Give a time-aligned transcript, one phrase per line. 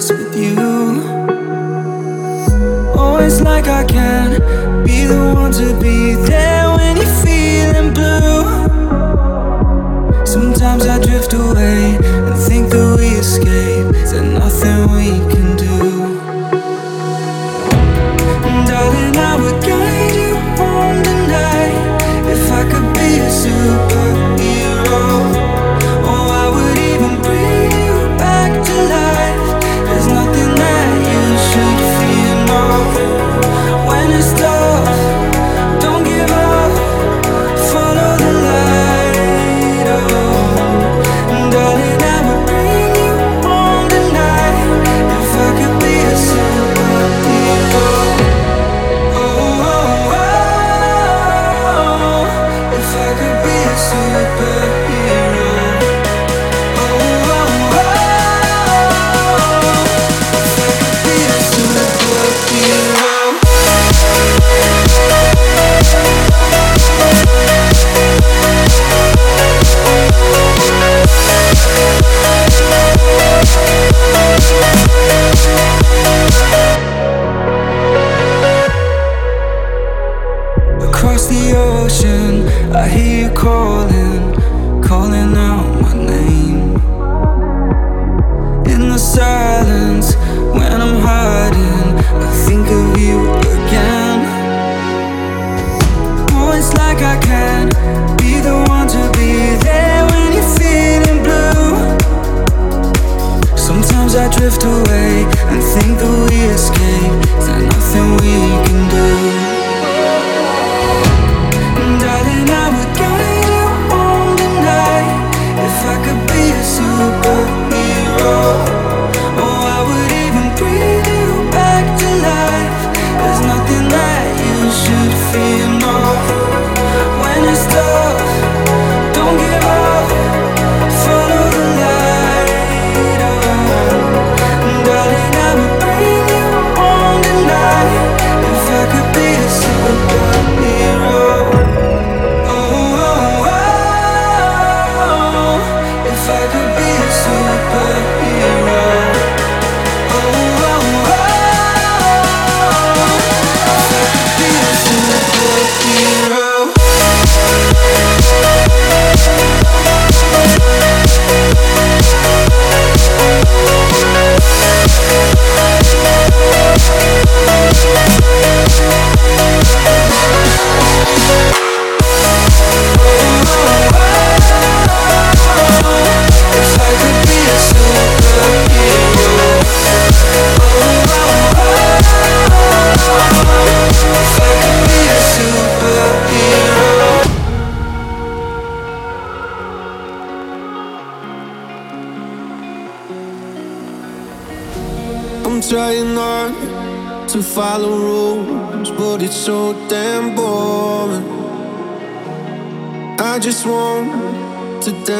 [0.00, 0.54] lives with you.
[2.96, 4.40] Oh, like I can
[4.84, 8.44] be the one to be there when you're feeling blue.
[10.24, 15.39] Sometimes I drift away and think that we escape, there's nothing we can.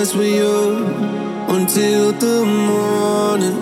[0.00, 0.86] Dance with you
[1.56, 3.56] until the morning.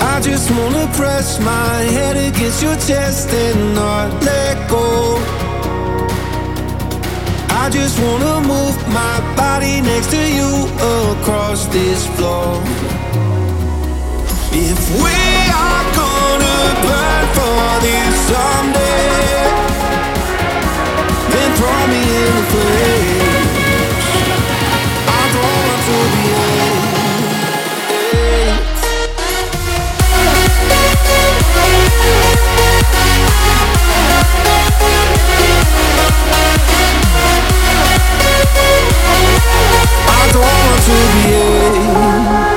[0.00, 4.86] I just wanna press my head against your chest and not let go.
[7.62, 10.50] I just wanna move my body next to you
[11.14, 12.50] across this floor.
[14.68, 15.18] If we
[15.64, 19.36] are gonna burn for this someday,
[21.32, 22.05] then throw
[40.08, 40.96] I don't want to
[42.50, 42.55] be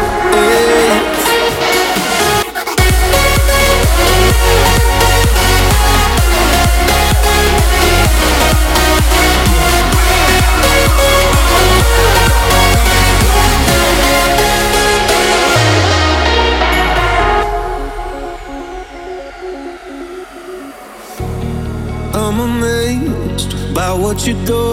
[24.10, 24.65] what you do.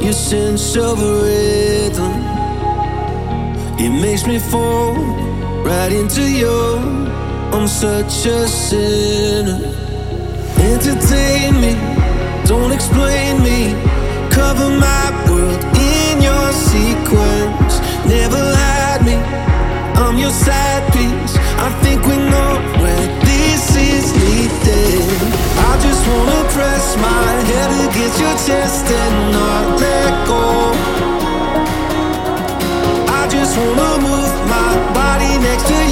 [0.00, 2.14] Your sense of rhythm.
[3.84, 4.94] It makes me fall
[5.70, 6.58] right into you.
[7.54, 9.60] I'm such a sinner.
[10.72, 11.74] Entertain me,
[12.46, 13.60] don't explain me.
[14.38, 15.62] Cover my world
[15.96, 17.74] in your sequence.
[18.16, 19.16] Never hide me,
[20.02, 21.34] I'm your side piece.
[21.66, 24.67] I think we know where this is leading.
[26.08, 30.42] Wanna press my head against your chest and not let go.
[33.18, 35.87] I just wanna move my body next to you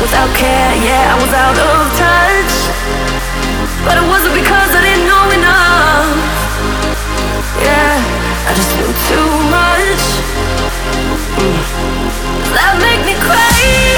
[0.00, 0.72] without care.
[0.78, 2.54] Yeah, I was out of touch,
[3.84, 6.08] but it wasn't because I didn't know enough.
[7.58, 7.98] Yeah,
[8.46, 10.02] I just knew too much.
[11.38, 11.78] Mm.
[12.54, 13.97] That make me crazy.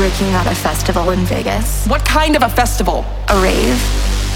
[0.00, 1.86] Working at a festival in Vegas.
[1.86, 3.04] What kind of a festival?
[3.28, 3.78] A rave.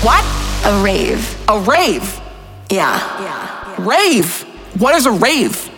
[0.04, 0.22] What?
[0.66, 1.24] A rave.
[1.48, 2.20] A rave?
[2.68, 2.98] Yeah.
[3.18, 3.78] Yeah.
[3.78, 3.88] yeah.
[3.88, 4.42] Rave?
[4.78, 5.10] What is a?
[5.10, 5.73] Rave?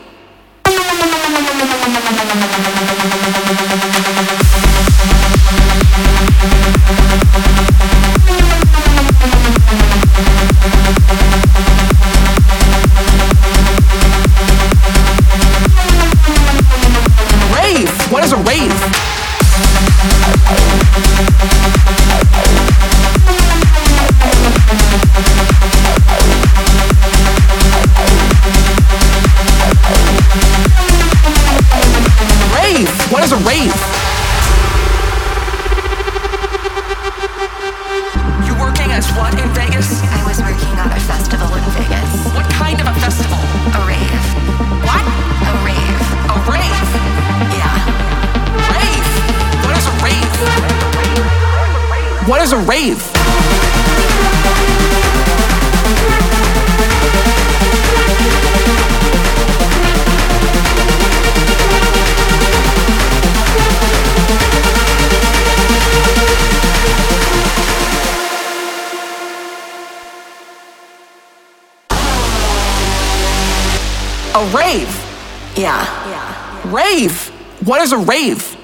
[75.87, 76.73] Yeah.
[76.73, 77.29] Rave.
[77.65, 78.57] What is a rave?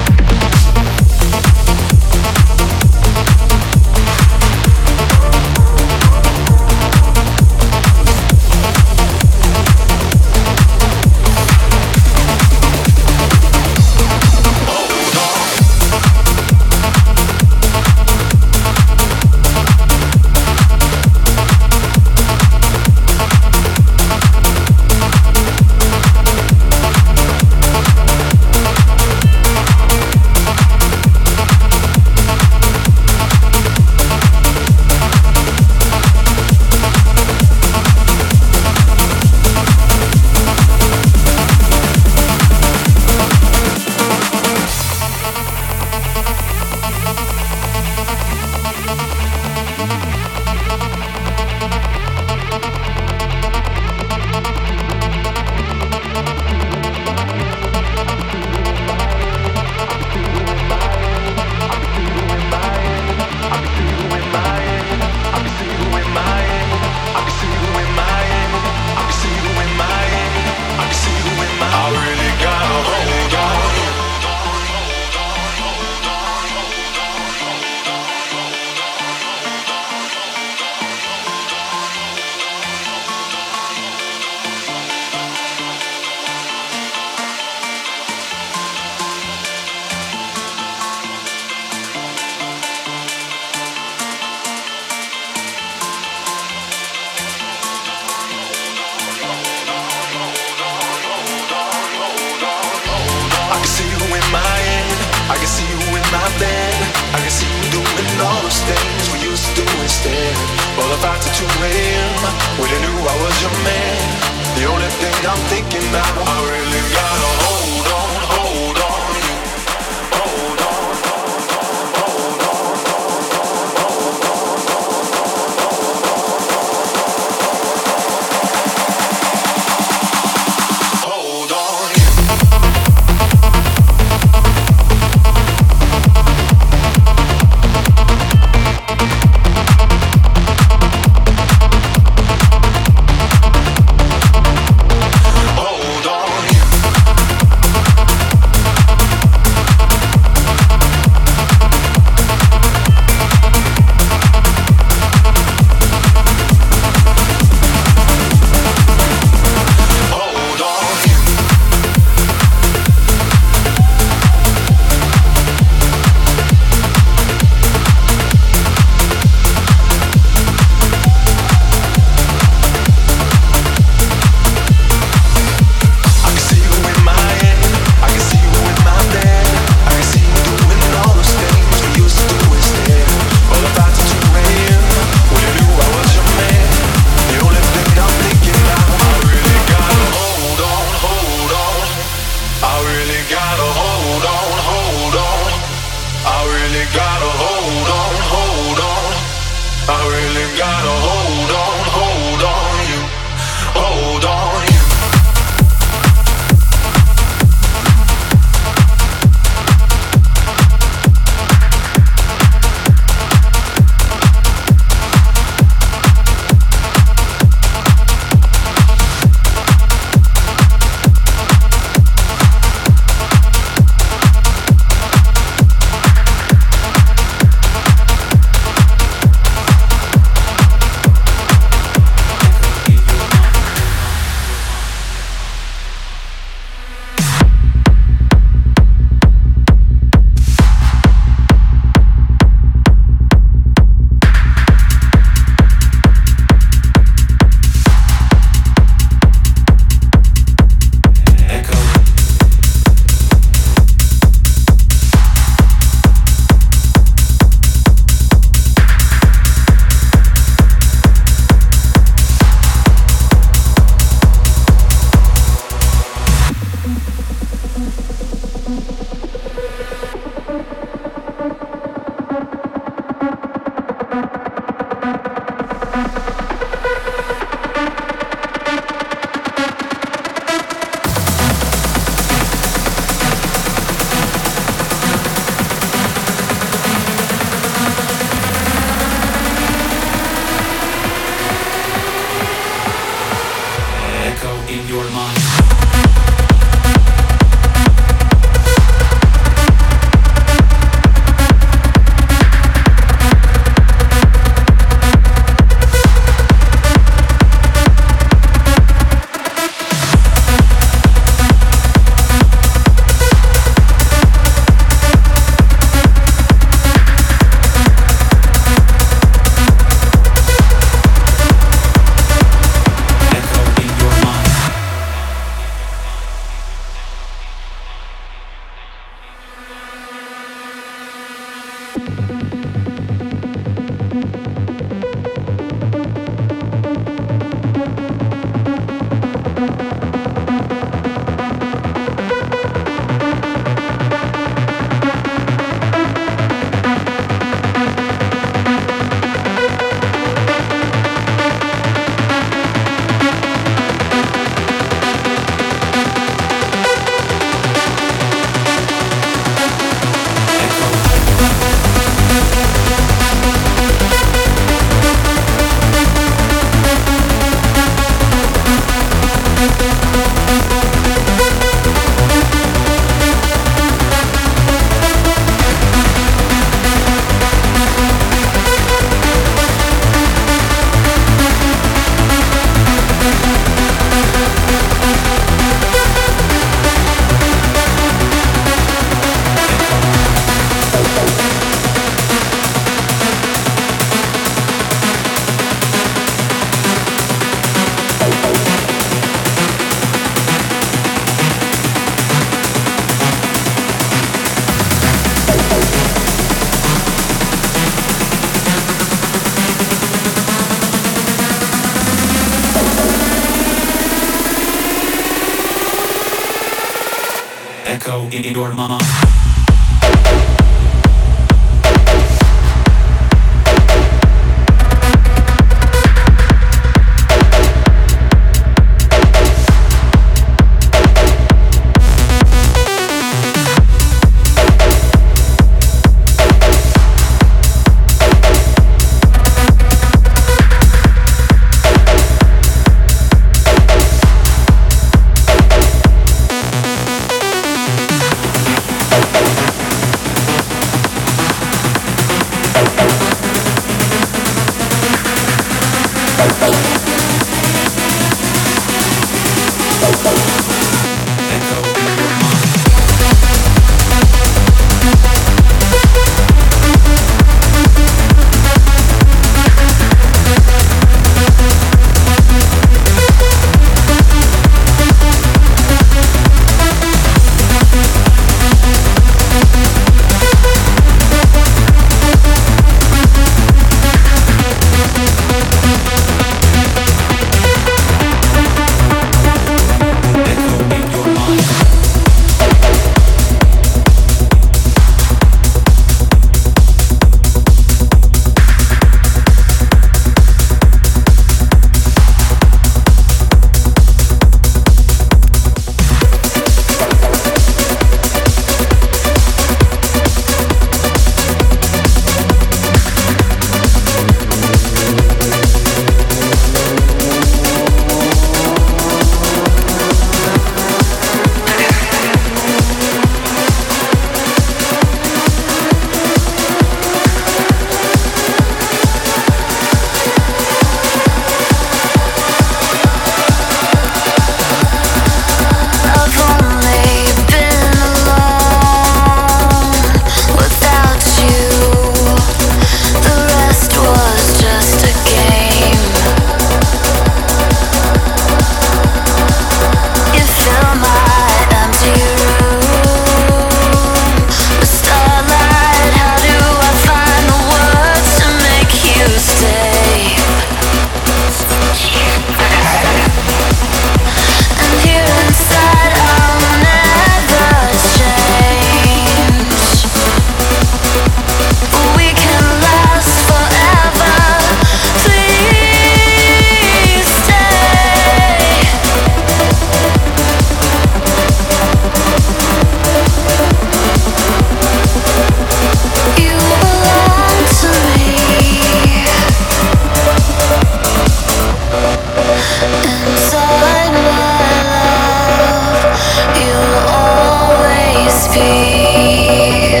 [598.56, 600.00] be.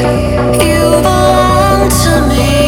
[0.64, 2.65] You belong to me.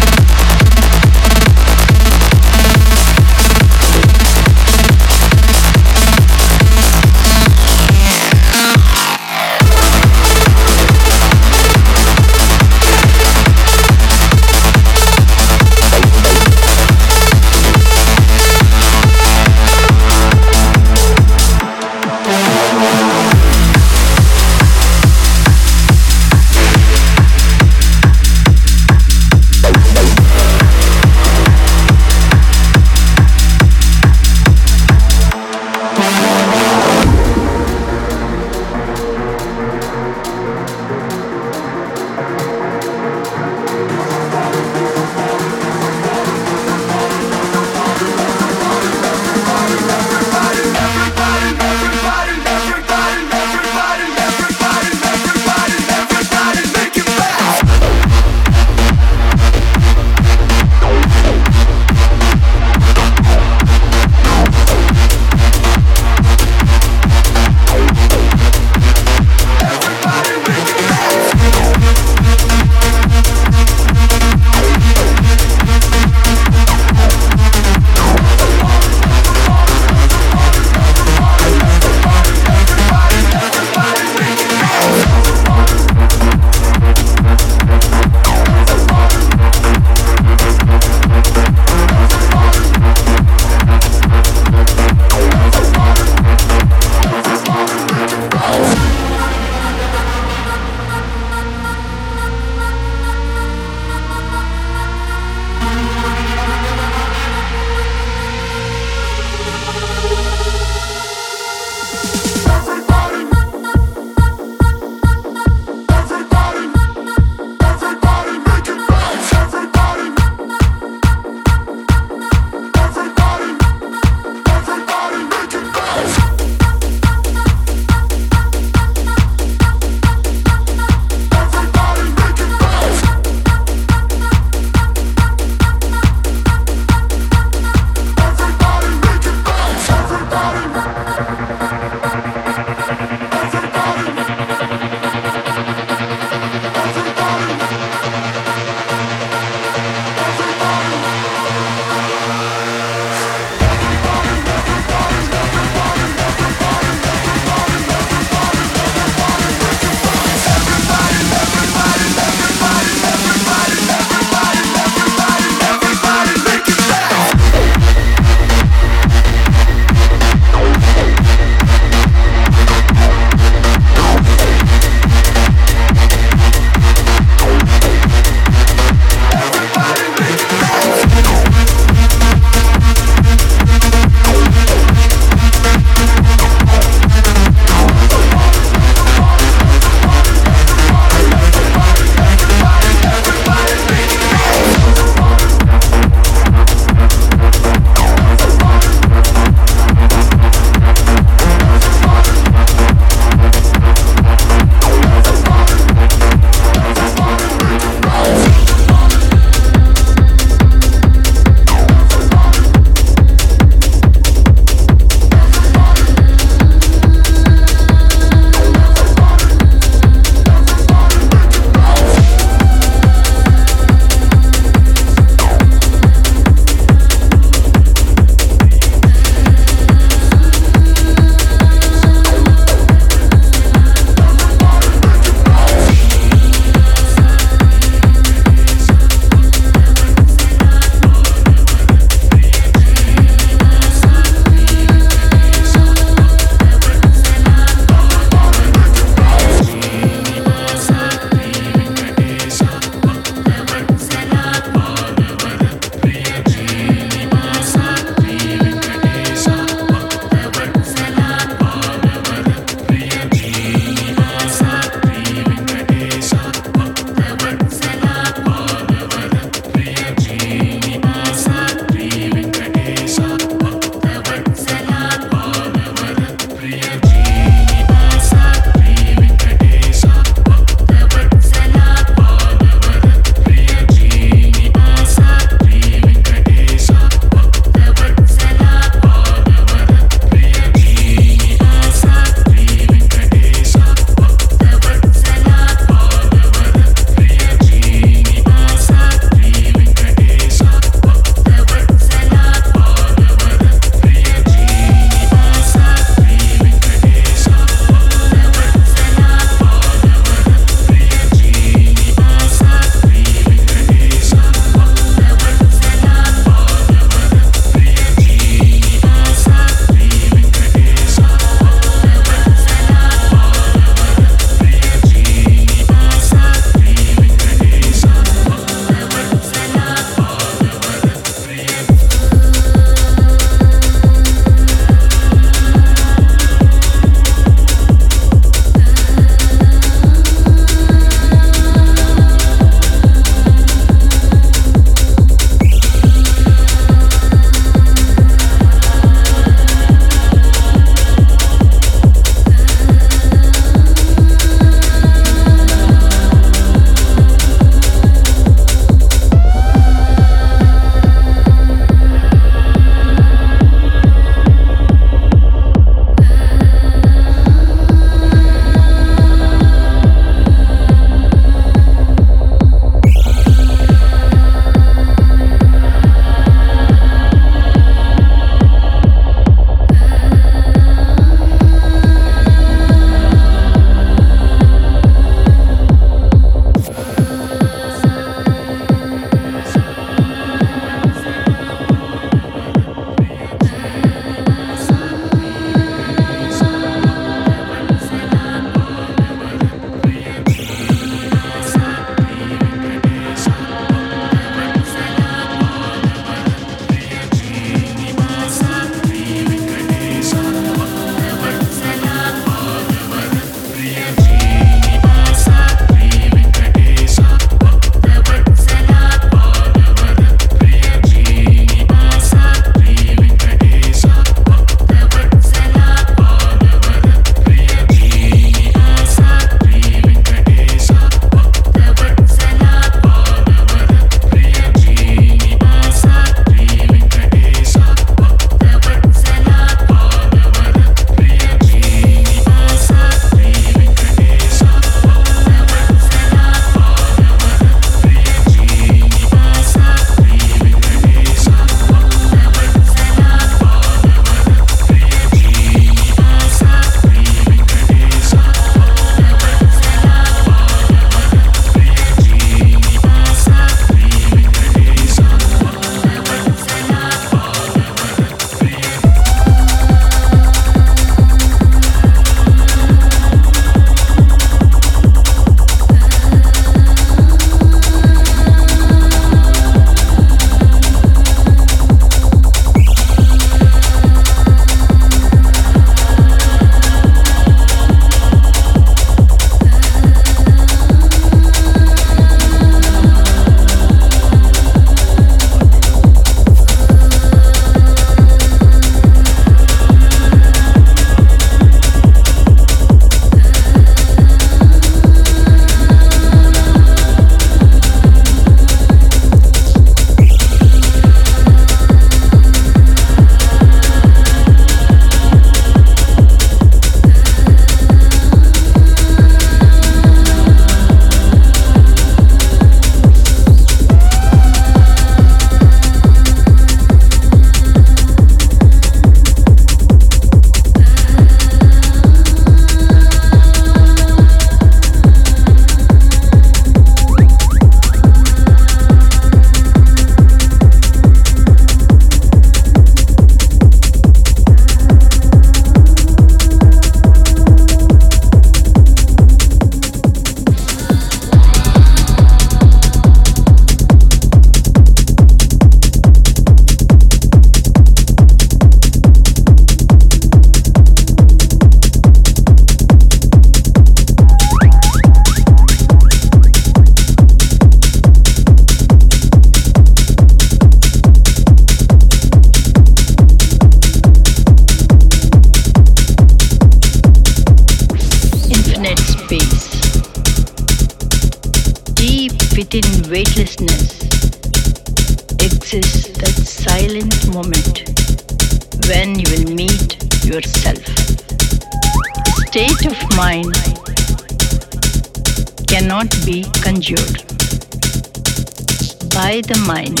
[599.30, 600.00] By the mind.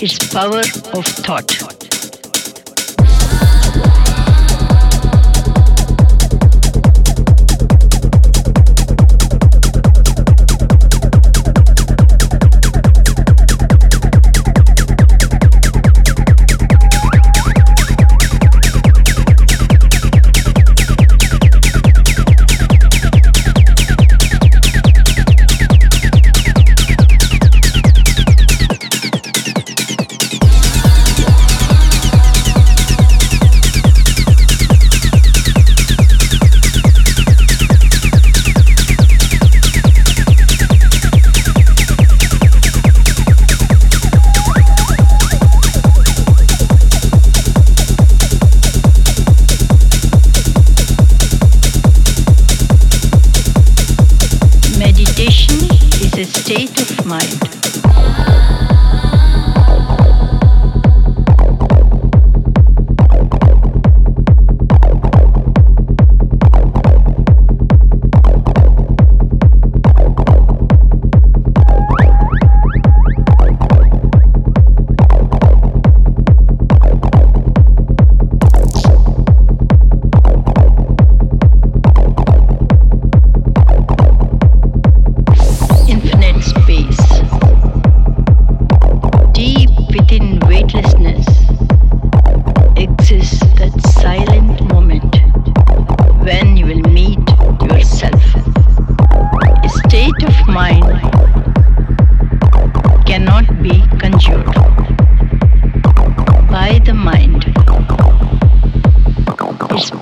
[0.00, 0.60] Its power
[0.98, 1.75] of thought.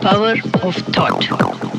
[0.05, 1.74] power of thought.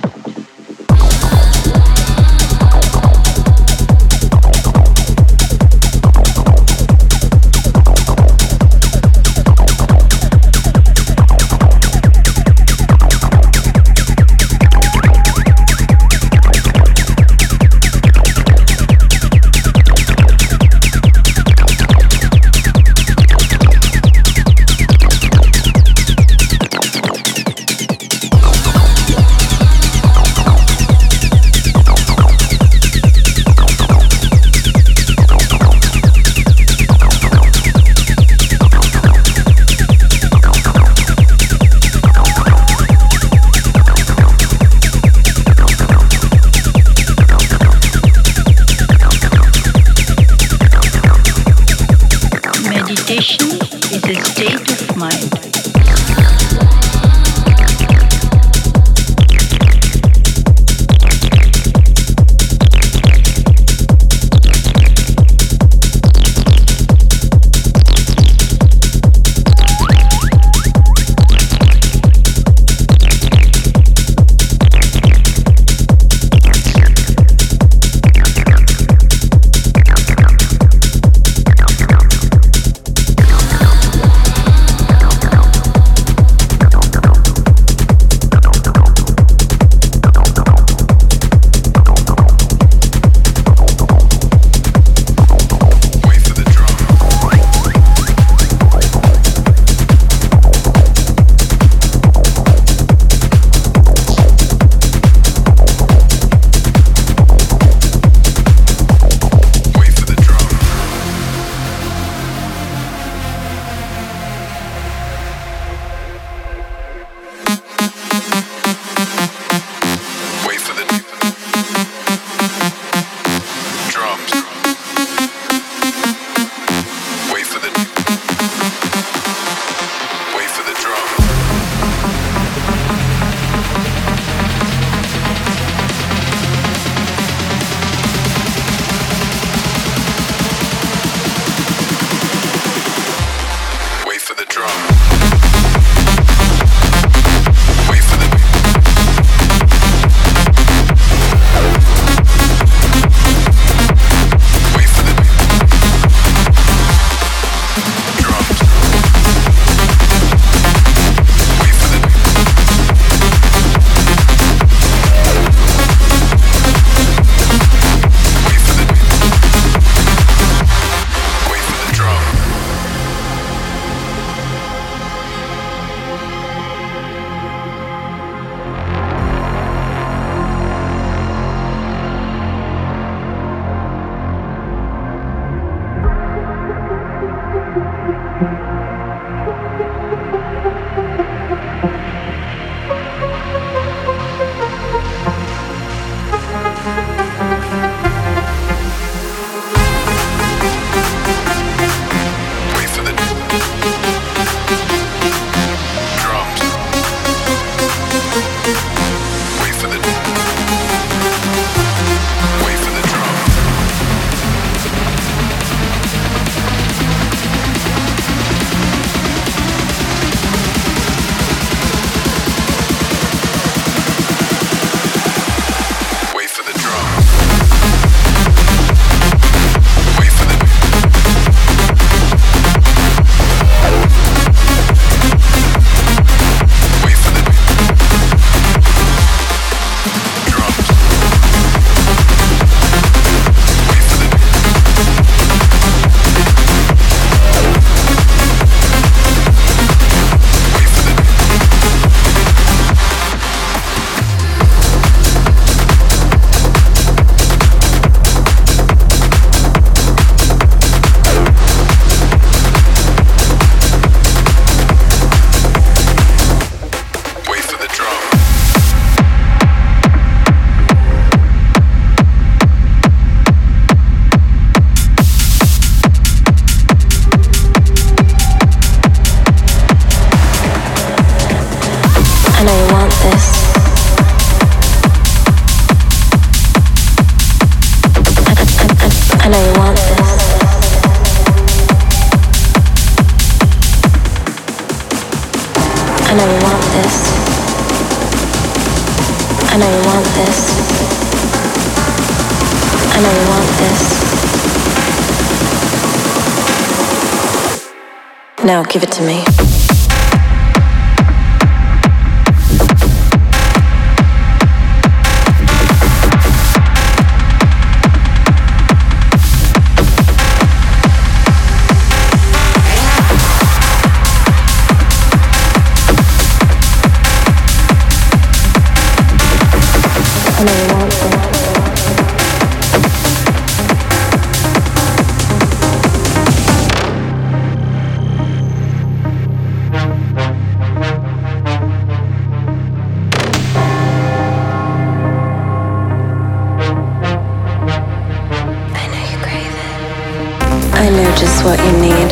[351.66, 352.30] what you need.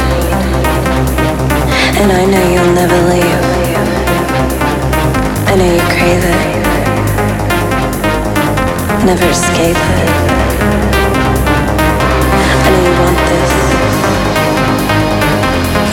[1.98, 3.46] And I know you'll never leave.
[5.50, 6.42] I know you crave it.
[9.10, 10.10] Never escape it.
[12.62, 13.54] I know you want this.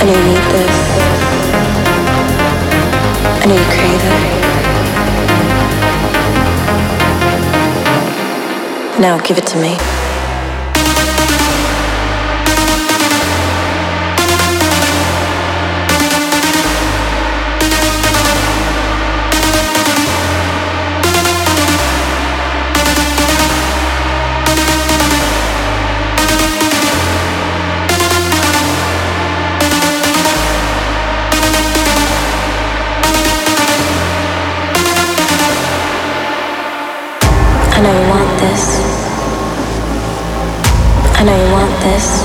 [0.00, 0.76] I know you need this.
[3.40, 4.20] I know you crave it.
[9.00, 10.09] Now give it to me.
[41.80, 42.22] this.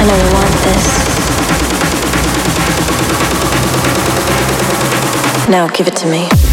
[0.00, 1.08] I know you want this.
[5.48, 6.47] Now give it to me.